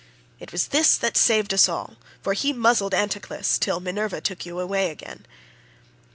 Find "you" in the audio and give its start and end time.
4.47-4.59